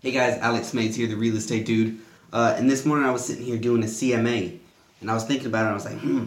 Hey 0.00 0.12
guys, 0.12 0.38
Alex 0.38 0.74
Mades 0.74 0.94
here, 0.94 1.08
the 1.08 1.16
real 1.16 1.36
estate 1.36 1.66
dude. 1.66 1.98
Uh, 2.32 2.54
and 2.56 2.70
this 2.70 2.86
morning 2.86 3.04
I 3.04 3.10
was 3.10 3.24
sitting 3.24 3.44
here 3.44 3.58
doing 3.58 3.82
a 3.82 3.86
CMA, 3.86 4.56
and 5.00 5.10
I 5.10 5.14
was 5.14 5.24
thinking 5.24 5.48
about 5.48 5.62
it. 5.62 5.62
and 5.62 5.70
I 5.70 5.74
was 5.74 5.84
like, 5.86 5.98
hmm, 5.98 6.24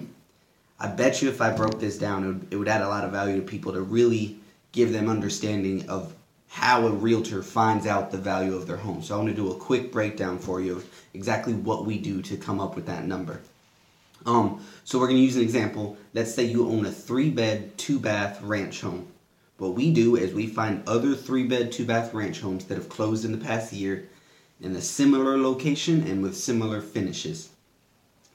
I 0.78 0.88
bet 0.88 1.21
you 1.21 1.29
if 1.29 1.40
I 1.40 1.55
broke 1.55 1.79
this 1.79 1.97
down, 1.97 2.26
it 2.26 2.28
would, 2.28 2.47
it 2.52 2.55
would 2.57 2.68
add 2.68 2.81
a 2.81 2.89
lot 2.89 3.05
of 3.05 3.13
value 3.13 3.38
to 3.38 3.42
people 3.42 3.71
to 3.71 3.81
really 3.81 4.36
give 4.73 4.92
them 4.92 5.07
understanding 5.07 5.89
of 5.89 6.13
how 6.49 6.86
a 6.86 6.92
realtor 6.92 7.42
finds 7.42 7.88
out 7.88 8.12
the 8.12 8.18
value 8.18 8.57
of 8.57 8.68
their 8.68 8.76
home. 8.76 9.02
So 9.02 9.15
I 9.15 9.17
want 9.20 9.29
to 9.29 9.35
do 9.35 9.53
a 9.53 9.56
quick 9.56 9.90
breakdown 9.90 10.38
for 10.38 10.60
you 10.60 10.76
of 10.76 10.85
exactly 11.13 11.53
what 11.53 11.85
we 11.85 11.97
do 11.97 12.22
to 12.24 12.35
come 12.35 12.60
up 12.60 12.76
with 12.76 12.88
that 12.88 13.06
number. 13.06 13.40
Um, 14.26 14.65
so 14.83 14.99
we're 14.99 15.08
going 15.08 15.19
to 15.19 15.24
use 15.24 15.38
an 15.38 15.44
example. 15.44 15.96
Let's 16.13 16.35
say 16.35 16.44
you 16.44 16.67
own 16.67 16.85
a 16.85 16.91
three 16.91 17.30
bed, 17.30 17.77
two 17.77 17.99
bath 17.99 18.41
ranch 18.41 18.81
home. 18.81 19.08
What 19.62 19.75
we 19.75 19.91
do 19.91 20.16
is 20.16 20.34
we 20.34 20.48
find 20.48 20.81
other 20.88 21.13
three 21.13 21.43
bed, 21.43 21.71
two 21.71 21.85
bath 21.85 22.16
ranch 22.16 22.41
homes 22.41 22.66
that 22.66 22.80
have 22.80 22.89
closed 22.89 23.23
in 23.23 23.31
the 23.31 23.38
past 23.38 23.71
year 23.71 24.09
in 24.59 24.75
a 24.75 24.81
similar 24.81 25.38
location 25.38 26.02
and 26.07 26.23
with 26.23 26.35
similar 26.35 26.81
finishes. 26.81 27.49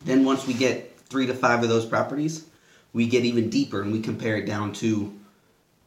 Then 0.05 0.25
once 0.25 0.47
we 0.47 0.55
get 0.55 0.97
three 1.09 1.27
to 1.27 1.35
five 1.35 1.65
of 1.65 1.69
those 1.69 1.85
properties, 1.85 2.45
we 2.93 3.09
get 3.09 3.25
even 3.25 3.51
deeper 3.51 3.83
and 3.83 3.91
we 3.91 4.01
compare 4.01 4.37
it 4.37 4.47
down 4.47 4.73
to 4.75 5.13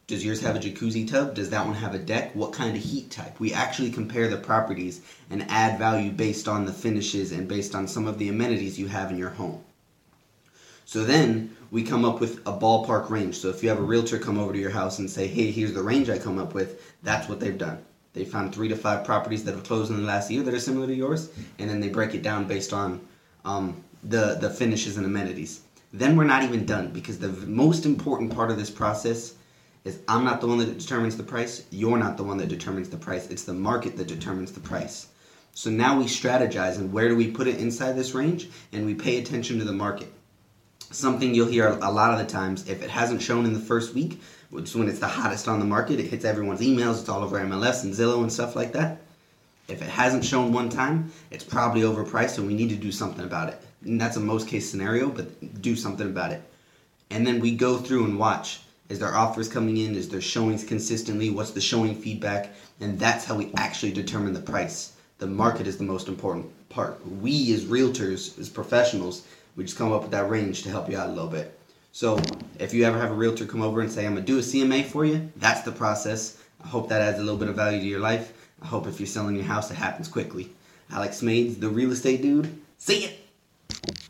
does 0.07 0.25
yours 0.25 0.41
have 0.41 0.57
a 0.57 0.59
jacuzzi 0.59 1.09
tub? 1.09 1.35
Does 1.35 1.51
that 1.51 1.65
one 1.65 1.75
have 1.75 1.93
a 1.93 1.99
deck? 1.99 2.35
What 2.35 2.51
kind 2.51 2.75
of 2.75 2.83
heat 2.83 3.09
type? 3.09 3.39
We 3.39 3.53
actually 3.53 3.91
compare 3.91 4.27
the 4.27 4.35
properties 4.35 4.99
and 5.29 5.45
add 5.47 5.79
value 5.79 6.11
based 6.11 6.49
on 6.49 6.65
the 6.65 6.73
finishes 6.73 7.31
and 7.31 7.47
based 7.47 7.75
on 7.75 7.87
some 7.87 8.07
of 8.07 8.19
the 8.19 8.27
amenities 8.27 8.77
you 8.77 8.87
have 8.87 9.09
in 9.09 9.17
your 9.17 9.29
home. 9.29 9.63
So 10.89 11.03
then 11.03 11.55
we 11.69 11.83
come 11.83 12.03
up 12.03 12.19
with 12.19 12.39
a 12.47 12.51
ballpark 12.51 13.11
range. 13.11 13.37
So 13.37 13.49
if 13.49 13.61
you 13.61 13.69
have 13.69 13.77
a 13.77 13.83
realtor 13.83 14.17
come 14.17 14.39
over 14.39 14.53
to 14.53 14.57
your 14.57 14.71
house 14.71 14.97
and 14.97 15.07
say, 15.07 15.27
hey, 15.27 15.51
here's 15.51 15.71
the 15.71 15.83
range 15.83 16.09
I 16.09 16.17
come 16.17 16.39
up 16.39 16.55
with, 16.55 16.81
that's 17.03 17.29
what 17.29 17.39
they've 17.39 17.59
done. 17.59 17.77
They 18.13 18.25
found 18.25 18.55
three 18.55 18.69
to 18.69 18.75
five 18.75 19.05
properties 19.05 19.43
that 19.43 19.53
have 19.53 19.63
closed 19.63 19.91
in 19.91 19.97
the 19.97 20.07
last 20.07 20.31
year 20.31 20.41
that 20.41 20.51
are 20.51 20.59
similar 20.59 20.87
to 20.87 20.95
yours, 20.95 21.29
and 21.59 21.69
then 21.69 21.79
they 21.79 21.89
break 21.89 22.15
it 22.15 22.23
down 22.23 22.45
based 22.45 22.73
on 22.73 22.99
um, 23.45 23.83
the, 24.03 24.39
the 24.41 24.49
finishes 24.49 24.97
and 24.97 25.05
amenities. 25.05 25.61
Then 25.93 26.15
we're 26.15 26.23
not 26.23 26.41
even 26.41 26.65
done 26.65 26.89
because 26.89 27.19
the 27.19 27.33
most 27.45 27.85
important 27.85 28.33
part 28.33 28.49
of 28.49 28.57
this 28.57 28.71
process 28.71 29.35
is 29.83 29.99
I'm 30.07 30.23
not 30.23 30.41
the 30.41 30.47
one 30.47 30.57
that 30.57 30.75
determines 30.75 31.15
the 31.15 31.21
price, 31.21 31.67
you're 31.69 31.99
not 31.99 32.17
the 32.17 32.23
one 32.23 32.37
that 32.37 32.49
determines 32.49 32.89
the 32.89 32.97
price, 32.97 33.29
it's 33.29 33.43
the 33.43 33.53
market 33.53 33.95
that 33.97 34.07
determines 34.07 34.53
the 34.53 34.59
price. 34.59 35.09
So 35.53 35.69
now 35.69 35.99
we 35.99 36.05
strategize 36.05 36.79
and 36.79 36.91
where 36.91 37.09
do 37.09 37.15
we 37.15 37.29
put 37.29 37.47
it 37.47 37.59
inside 37.59 37.95
this 37.95 38.15
range 38.15 38.49
and 38.73 38.87
we 38.87 38.95
pay 38.95 39.19
attention 39.19 39.59
to 39.59 39.65
the 39.65 39.71
market. 39.71 40.11
Something 40.91 41.35
you'll 41.35 41.47
hear 41.47 41.67
a 41.67 41.91
lot 41.91 42.11
of 42.11 42.19
the 42.19 42.31
times 42.31 42.67
if 42.67 42.81
it 42.81 42.89
hasn't 42.89 43.21
shown 43.21 43.45
in 43.45 43.53
the 43.53 43.59
first 43.59 43.93
week, 43.93 44.21
which 44.49 44.73
when 44.73 44.89
it's 44.89 44.99
the 44.99 45.07
hottest 45.07 45.47
on 45.47 45.59
the 45.59 45.65
market, 45.65 45.99
it 45.99 46.07
hits 46.07 46.25
everyone's 46.25 46.61
emails, 46.61 46.99
it's 46.99 47.09
all 47.09 47.23
over 47.23 47.39
MLS 47.39 47.83
and 47.83 47.93
Zillow 47.93 48.21
and 48.21 48.33
stuff 48.33 48.55
like 48.55 48.73
that. 48.73 48.99
If 49.67 49.83
it 49.83 49.89
hasn't 49.89 50.25
shown 50.25 50.51
one 50.51 50.69
time, 50.69 51.11
it's 51.29 51.43
probably 51.43 51.81
overpriced 51.81 52.39
and 52.39 52.47
we 52.47 52.55
need 52.55 52.69
to 52.69 52.75
do 52.75 52.91
something 52.91 53.23
about 53.23 53.49
it. 53.49 53.61
And 53.85 54.01
that's 54.01 54.17
a 54.17 54.19
most 54.19 54.47
case 54.47 54.69
scenario, 54.69 55.09
but 55.09 55.61
do 55.61 55.75
something 55.75 56.07
about 56.07 56.31
it. 56.31 56.41
And 57.11 57.25
then 57.25 57.39
we 57.39 57.55
go 57.55 57.77
through 57.77 58.05
and 58.05 58.17
watch 58.17 58.61
is 58.89 58.97
there 58.97 59.15
offers 59.15 59.47
coming 59.47 59.77
in? 59.77 59.95
Is 59.95 60.09
there 60.09 60.19
showings 60.19 60.63
consistently? 60.63 61.29
What's 61.29 61.51
the 61.51 61.61
showing 61.61 61.93
feedback? 61.93 62.49
And 62.79 62.99
that's 62.99 63.23
how 63.23 63.35
we 63.35 63.51
actually 63.55 63.91
determine 63.91 64.33
the 64.33 64.41
price. 64.41 64.93
The 65.19 65.27
market 65.27 65.67
is 65.67 65.77
the 65.77 65.83
most 65.83 66.07
important 66.07 66.47
part. 66.69 67.05
We, 67.05 67.53
as 67.53 67.65
realtors, 67.65 68.39
as 68.39 68.49
professionals, 68.49 69.25
we 69.55 69.65
just 69.65 69.77
come 69.77 69.91
up 69.91 70.01
with 70.01 70.11
that 70.11 70.29
range 70.29 70.63
to 70.63 70.69
help 70.69 70.89
you 70.89 70.97
out 70.97 71.09
a 71.09 71.13
little 71.13 71.29
bit. 71.29 71.59
So, 71.91 72.21
if 72.59 72.73
you 72.73 72.85
ever 72.85 72.97
have 72.97 73.11
a 73.11 73.15
realtor 73.15 73.45
come 73.45 73.61
over 73.61 73.81
and 73.81 73.91
say, 73.91 74.05
I'm 74.05 74.15
to 74.15 74.21
do 74.21 74.37
a 74.37 74.41
CMA 74.41 74.85
for 74.85 75.03
you, 75.03 75.29
that's 75.35 75.61
the 75.61 75.71
process. 75.71 76.41
I 76.63 76.67
hope 76.67 76.87
that 76.89 77.01
adds 77.01 77.19
a 77.19 77.23
little 77.23 77.39
bit 77.39 77.49
of 77.49 77.55
value 77.55 77.79
to 77.79 77.85
your 77.85 77.99
life. 77.99 78.33
I 78.61 78.67
hope 78.67 78.87
if 78.87 78.99
you're 78.99 79.07
selling 79.07 79.35
your 79.35 79.45
house, 79.45 79.69
it 79.71 79.75
happens 79.75 80.07
quickly. 80.07 80.51
Alex 80.91 81.21
Mades, 81.21 81.57
the 81.57 81.69
real 81.69 81.91
estate 81.91 82.21
dude. 82.21 82.61
See 82.77 83.03
ya! 83.03 83.09